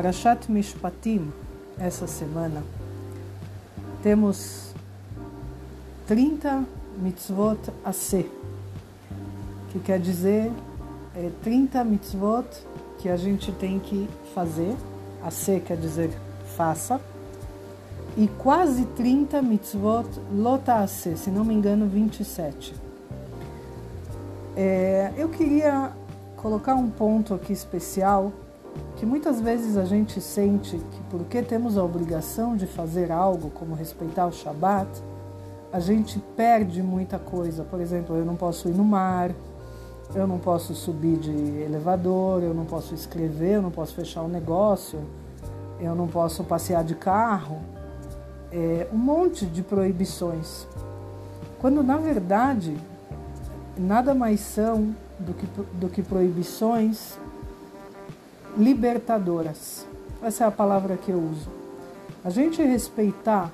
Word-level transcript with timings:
Parashat 0.00 0.50
Mishpatim, 0.50 1.30
essa 1.78 2.06
semana, 2.06 2.62
temos 4.02 4.72
30 6.06 6.64
mitzvot 6.96 7.58
a 7.84 7.92
ser, 7.92 8.32
que 9.70 9.78
quer 9.78 10.00
dizer 10.00 10.50
é, 11.14 11.30
30 11.42 11.84
mitzvot 11.84 12.46
que 12.98 13.10
a 13.10 13.16
gente 13.18 13.52
tem 13.52 13.78
que 13.78 14.08
fazer, 14.34 14.74
a 15.22 15.30
ser 15.30 15.60
quer 15.60 15.76
dizer 15.76 16.10
faça, 16.56 16.98
e 18.16 18.26
quase 18.38 18.86
30 18.86 19.42
mitzvot 19.42 20.08
lota 20.32 20.76
a 20.76 20.86
ser, 20.86 21.18
se 21.18 21.30
não 21.30 21.44
me 21.44 21.52
engano, 21.52 21.86
27. 21.86 22.74
É, 24.56 25.12
eu 25.18 25.28
queria 25.28 25.92
colocar 26.38 26.74
um 26.74 26.88
ponto 26.88 27.34
aqui 27.34 27.52
especial 27.52 28.32
que 28.96 29.06
muitas 29.06 29.40
vezes 29.40 29.76
a 29.76 29.84
gente 29.84 30.20
sente 30.20 30.76
que 30.76 31.00
porque 31.08 31.42
temos 31.42 31.78
a 31.78 31.84
obrigação 31.84 32.56
de 32.56 32.66
fazer 32.66 33.10
algo, 33.10 33.50
como 33.50 33.74
respeitar 33.74 34.26
o 34.26 34.32
Shabat, 34.32 34.88
a 35.72 35.80
gente 35.80 36.18
perde 36.36 36.82
muita 36.82 37.18
coisa. 37.18 37.64
Por 37.64 37.80
exemplo, 37.80 38.16
eu 38.16 38.24
não 38.24 38.36
posso 38.36 38.68
ir 38.68 38.74
no 38.74 38.84
mar, 38.84 39.30
eu 40.14 40.26
não 40.26 40.38
posso 40.38 40.74
subir 40.74 41.16
de 41.16 41.30
elevador, 41.30 42.42
eu 42.42 42.52
não 42.52 42.64
posso 42.64 42.94
escrever, 42.94 43.54
eu 43.54 43.62
não 43.62 43.70
posso 43.70 43.94
fechar 43.94 44.22
um 44.22 44.28
negócio, 44.28 45.00
eu 45.80 45.94
não 45.94 46.08
posso 46.08 46.44
passear 46.44 46.84
de 46.84 46.94
carro. 46.94 47.58
É, 48.52 48.88
um 48.92 48.98
monte 48.98 49.46
de 49.46 49.62
proibições. 49.62 50.66
Quando 51.60 51.82
na 51.82 51.96
verdade 51.96 52.76
nada 53.78 54.14
mais 54.14 54.40
são 54.40 54.94
do 55.18 55.32
que, 55.32 55.46
do 55.74 55.88
que 55.88 56.02
proibições 56.02 57.18
libertadoras. 58.56 59.86
Essa 60.22 60.44
é 60.44 60.46
a 60.46 60.50
palavra 60.50 60.96
que 60.96 61.10
eu 61.10 61.18
uso. 61.18 61.48
A 62.24 62.30
gente 62.30 62.62
respeitar 62.62 63.50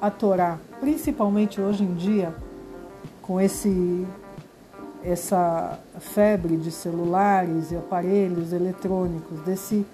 a 0.00 0.10
Torá, 0.10 0.58
principalmente 0.80 1.60
hoje 1.60 1.84
em 1.84 1.94
dia, 1.94 2.34
com 3.20 3.40
esse 3.40 4.06
essa 5.04 5.80
febre 5.98 6.56
de 6.56 6.70
celulares 6.70 7.72
e 7.72 7.76
aparelhos 7.76 8.52
eletrônicos, 8.52 9.40
desse 9.40 9.84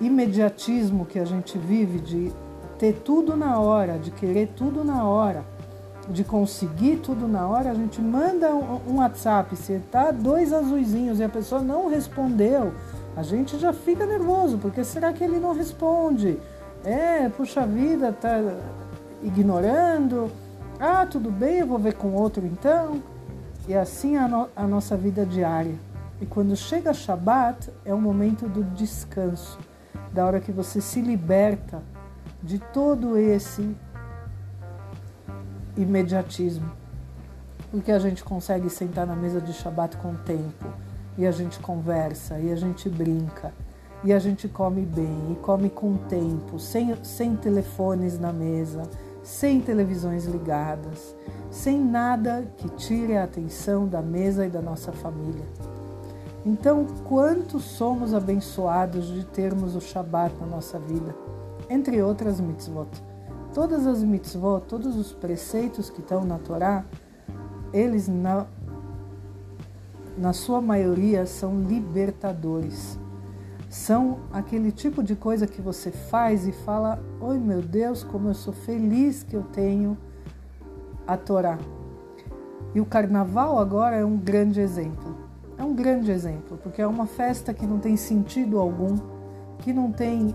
imediatismo 0.00 1.04
que 1.04 1.18
a 1.18 1.26
gente 1.26 1.58
vive 1.58 1.98
de 1.98 2.32
ter 2.78 2.94
tudo 3.04 3.36
na 3.36 3.58
hora, 3.58 3.98
de 3.98 4.10
querer 4.10 4.48
tudo 4.56 4.82
na 4.82 5.04
hora, 5.04 5.44
de 6.08 6.24
conseguir 6.24 6.96
tudo 6.96 7.28
na 7.28 7.46
hora, 7.46 7.70
a 7.70 7.74
gente 7.74 8.00
manda 8.00 8.54
um, 8.54 8.96
WhatsApp, 8.96 9.56
se 9.56 9.78
tá 9.90 10.10
dois 10.10 10.52
azuizinhos 10.52 11.18
e 11.18 11.24
a 11.24 11.28
pessoa 11.28 11.62
não 11.62 11.88
respondeu, 11.88 12.72
a 13.16 13.22
gente 13.22 13.58
já 13.58 13.72
fica 13.72 14.04
nervoso, 14.04 14.58
porque 14.58 14.82
será 14.82 15.12
que 15.12 15.22
ele 15.22 15.38
não 15.38 15.54
responde? 15.54 16.38
É, 16.84 17.28
puxa 17.28 17.64
vida, 17.64 18.12
tá 18.12 18.40
ignorando. 19.22 20.30
Ah, 20.80 21.06
tudo 21.06 21.30
bem, 21.30 21.58
eu 21.58 21.66
vou 21.66 21.78
ver 21.78 21.94
com 21.94 22.12
outro 22.12 22.44
então. 22.44 23.00
E 23.68 23.74
assim 23.74 24.16
a, 24.16 24.26
no, 24.26 24.48
a 24.56 24.66
nossa 24.66 24.96
vida 24.96 25.24
diária. 25.24 25.76
E 26.20 26.26
quando 26.26 26.56
chega 26.56 26.92
Shabat, 26.92 27.70
é 27.84 27.94
o 27.94 28.00
momento 28.00 28.48
do 28.48 28.64
descanso, 28.64 29.58
da 30.12 30.26
hora 30.26 30.40
que 30.40 30.50
você 30.50 30.80
se 30.80 31.00
liberta 31.00 31.82
de 32.42 32.58
todo 32.58 33.16
esse 33.16 33.76
imediatismo. 35.76 36.70
Porque 37.70 37.92
a 37.92 37.98
gente 37.98 38.24
consegue 38.24 38.68
sentar 38.68 39.06
na 39.06 39.14
mesa 39.14 39.40
de 39.40 39.52
Shabat 39.52 39.96
com 39.98 40.14
tempo 40.14 40.83
e 41.16 41.26
a 41.26 41.30
gente 41.30 41.58
conversa, 41.60 42.38
e 42.38 42.50
a 42.50 42.56
gente 42.56 42.88
brinca, 42.88 43.52
e 44.02 44.12
a 44.12 44.18
gente 44.18 44.48
come 44.48 44.82
bem, 44.82 45.32
e 45.32 45.36
come 45.36 45.70
com 45.70 45.96
tempo, 45.96 46.58
sem, 46.58 46.94
sem 47.02 47.36
telefones 47.36 48.18
na 48.18 48.32
mesa, 48.32 48.82
sem 49.22 49.60
televisões 49.60 50.26
ligadas, 50.26 51.16
sem 51.50 51.80
nada 51.80 52.44
que 52.56 52.68
tire 52.70 53.16
a 53.16 53.24
atenção 53.24 53.86
da 53.86 54.02
mesa 54.02 54.44
e 54.46 54.50
da 54.50 54.60
nossa 54.60 54.92
família. 54.92 55.44
Então, 56.44 56.86
quanto 57.08 57.58
somos 57.58 58.12
abençoados 58.12 59.06
de 59.06 59.24
termos 59.24 59.74
o 59.74 59.80
Shabat 59.80 60.34
na 60.38 60.46
nossa 60.46 60.78
vida, 60.78 61.14
entre 61.70 62.02
outras 62.02 62.38
mitzvot. 62.38 62.88
Todas 63.54 63.86
as 63.86 64.02
mitzvot, 64.02 64.66
todos 64.68 64.96
os 64.96 65.12
preceitos 65.12 65.88
que 65.88 66.00
estão 66.00 66.22
na 66.24 66.38
Torá, 66.38 66.84
eles 67.72 68.08
na, 68.08 68.46
na 70.16 70.32
sua 70.32 70.60
maioria, 70.60 71.26
são 71.26 71.60
libertadores. 71.60 72.98
São 73.68 74.20
aquele 74.32 74.70
tipo 74.70 75.02
de 75.02 75.16
coisa 75.16 75.46
que 75.46 75.60
você 75.60 75.90
faz 75.90 76.46
e 76.46 76.52
fala: 76.52 77.02
Oi, 77.20 77.38
meu 77.38 77.60
Deus, 77.60 78.04
como 78.04 78.28
eu 78.28 78.34
sou 78.34 78.52
feliz 78.52 79.22
que 79.22 79.34
eu 79.34 79.42
tenho 79.42 79.98
a 81.06 81.16
Torá. 81.16 81.58
E 82.74 82.80
o 82.80 82.86
carnaval 82.86 83.58
agora 83.58 83.96
é 83.96 84.04
um 84.04 84.16
grande 84.16 84.60
exemplo. 84.60 85.16
É 85.58 85.62
um 85.62 85.74
grande 85.74 86.10
exemplo, 86.10 86.58
porque 86.62 86.82
é 86.82 86.86
uma 86.86 87.06
festa 87.06 87.54
que 87.54 87.66
não 87.66 87.78
tem 87.78 87.96
sentido 87.96 88.58
algum, 88.58 88.96
que 89.58 89.72
não 89.72 89.90
tem 89.90 90.34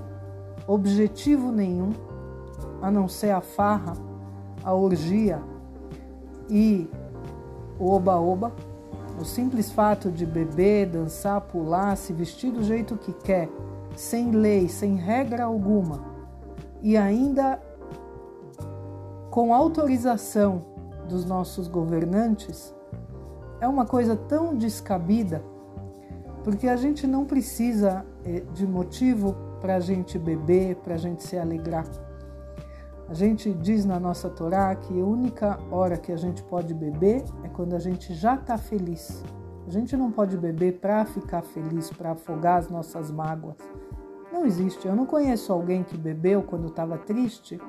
objetivo 0.65 1.51
nenhum, 1.51 1.91
a 2.81 2.89
não 2.89 3.07
ser 3.07 3.31
a 3.31 3.41
farra, 3.41 3.93
a 4.63 4.73
orgia 4.73 5.41
e 6.49 6.89
o 7.77 7.91
oba-oba 7.91 8.53
o 9.19 9.25
simples 9.25 9.71
fato 9.71 10.09
de 10.09 10.25
beber, 10.25 10.87
dançar, 10.87 11.41
pular, 11.41 11.95
se 11.97 12.13
vestir 12.13 12.51
do 12.51 12.63
jeito 12.63 12.95
que 12.95 13.11
quer, 13.11 13.49
sem 13.95 14.31
lei, 14.31 14.69
sem 14.69 14.95
regra 14.95 15.43
alguma, 15.43 16.01
e 16.81 16.95
ainda 16.95 17.61
com 19.29 19.53
autorização 19.53 20.63
dos 21.07 21.25
nossos 21.25 21.67
governantes, 21.67 22.73
é 23.59 23.67
uma 23.67 23.85
coisa 23.85 24.15
tão 24.15 24.55
descabida, 24.55 25.43
porque 26.43 26.67
a 26.67 26.77
gente 26.77 27.05
não 27.05 27.25
precisa 27.25 28.05
eh, 28.23 28.43
de 28.53 28.65
motivo 28.65 29.35
para 29.59 29.75
a 29.75 29.79
gente 29.79 30.17
beber, 30.17 30.77
para 30.77 30.95
a 30.95 30.97
gente 30.97 31.23
se 31.23 31.37
alegrar. 31.37 31.85
A 33.09 33.13
gente 33.15 33.51
diz 33.51 33.85
na 33.85 33.99
nossa 33.99 34.29
Torá 34.29 34.75
que 34.75 34.93
a 34.93 35.03
única 35.03 35.59
hora 35.71 35.97
que 35.97 36.11
a 36.11 36.15
gente 36.15 36.43
pode 36.43 36.75
beber 36.75 37.23
é 37.43 37.49
quando 37.49 37.73
a 37.73 37.79
gente 37.79 38.13
já 38.13 38.35
está 38.35 38.55
feliz. 38.55 39.23
A 39.65 39.71
gente 39.71 39.97
não 39.97 40.11
pode 40.11 40.37
beber 40.37 40.73
para 40.73 41.03
ficar 41.05 41.41
feliz, 41.41 41.89
para 41.89 42.11
afogar 42.11 42.59
as 42.59 42.69
nossas 42.69 43.09
mágoas. 43.09 43.55
Não 44.31 44.45
existe. 44.45 44.87
Eu 44.87 44.95
não 44.95 45.07
conheço 45.07 45.51
alguém 45.51 45.83
que 45.83 45.97
bebeu 45.97 46.43
quando 46.43 46.67
estava 46.67 46.99
triste 46.99 47.59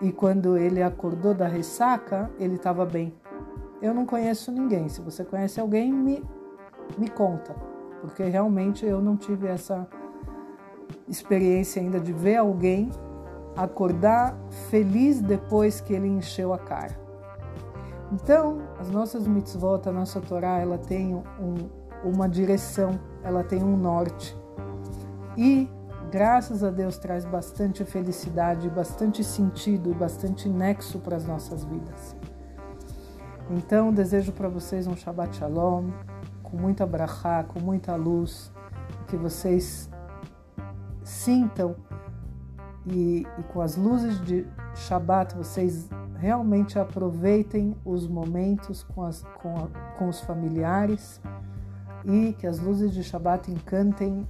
e 0.00 0.10
quando 0.10 0.58
ele 0.58 0.82
acordou 0.82 1.34
da 1.34 1.46
ressaca, 1.46 2.28
ele 2.36 2.56
estava 2.56 2.84
bem. 2.84 3.14
Eu 3.80 3.94
não 3.94 4.04
conheço 4.04 4.50
ninguém. 4.50 4.88
Se 4.88 5.00
você 5.00 5.24
conhece 5.24 5.60
alguém, 5.60 5.92
me, 5.92 6.20
me 6.98 7.08
conta, 7.08 7.54
porque 8.00 8.24
realmente 8.24 8.84
eu 8.84 9.00
não 9.00 9.16
tive 9.16 9.46
essa 9.46 9.86
experiência 11.06 11.80
ainda 11.80 12.00
de 12.00 12.12
ver 12.12 12.38
alguém 12.38 12.90
acordar 13.56 14.36
feliz 14.70 15.20
depois 15.20 15.80
que 15.80 15.92
ele 15.92 16.08
encheu 16.08 16.52
a 16.52 16.58
cara. 16.58 16.96
Então, 18.12 18.62
as 18.78 18.90
nossas 18.90 19.26
mitzvot, 19.26 19.88
a 19.88 19.92
nossa 19.92 20.20
Torá, 20.20 20.58
ela 20.58 20.78
tem 20.78 21.14
um, 21.14 21.68
uma 22.04 22.28
direção, 22.28 22.98
ela 23.22 23.42
tem 23.42 23.62
um 23.62 23.76
norte. 23.76 24.36
E, 25.36 25.68
graças 26.10 26.62
a 26.62 26.70
Deus, 26.70 26.98
traz 26.98 27.24
bastante 27.24 27.84
felicidade, 27.84 28.68
bastante 28.68 29.24
sentido 29.24 29.90
e 29.90 29.94
bastante 29.94 30.48
nexo 30.48 30.98
para 30.98 31.16
as 31.16 31.26
nossas 31.26 31.64
vidas. 31.64 32.14
Então, 33.50 33.92
desejo 33.92 34.32
para 34.32 34.48
vocês 34.48 34.86
um 34.86 34.96
Shabbat 34.96 35.36
Shalom, 35.36 35.90
com 36.42 36.56
muita 36.56 36.86
brachá, 36.86 37.42
com 37.44 37.58
muita 37.58 37.96
luz, 37.96 38.52
que 39.08 39.16
vocês 39.16 39.90
sintam 41.02 41.74
e, 42.86 43.26
e 43.38 43.42
com 43.52 43.60
as 43.60 43.76
luzes 43.76 44.20
de 44.24 44.46
Shabat 44.74 45.34
vocês 45.36 45.88
realmente 46.16 46.78
aproveitem 46.78 47.76
os 47.84 48.06
momentos 48.06 48.82
com, 48.82 49.04
as, 49.04 49.22
com, 49.42 49.54
a, 49.56 49.68
com 49.98 50.08
os 50.08 50.20
familiares 50.20 51.20
e 52.04 52.32
que 52.34 52.46
as 52.46 52.58
luzes 52.58 52.92
de 52.92 53.02
Shabat 53.02 53.50
encantem 53.50 54.26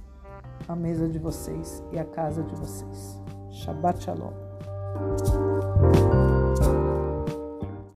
a 0.67 0.75
mesa 0.75 1.07
de 1.07 1.19
vocês 1.19 1.83
e 1.91 1.99
a 1.99 2.05
casa 2.05 2.43
de 2.43 2.55
vocês. 2.55 3.21
Shabbat 3.51 4.03
Shalom. 4.03 5.54